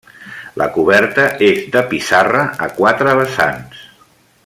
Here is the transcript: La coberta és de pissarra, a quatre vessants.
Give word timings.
La 0.61 0.67
coberta 0.77 1.25
és 1.49 1.59
de 1.77 1.83
pissarra, 1.93 2.41
a 2.69 2.71
quatre 2.81 3.15
vessants. 3.23 3.87